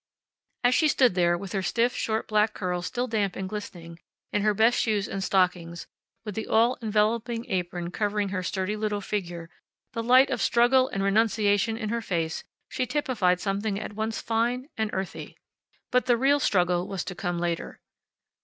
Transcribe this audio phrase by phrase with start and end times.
[0.63, 3.99] As she stood there, with her stiff, short black curls still damp and glistening,
[4.33, 5.85] in her best shoes and stockings,
[6.25, 9.51] with the all enveloping apron covering her sturdy little figure,
[9.93, 14.69] the light of struggle and renunciation in her face, she typified something at once fine
[14.75, 15.37] and earthy.
[15.91, 17.79] But the real struggle was to come later.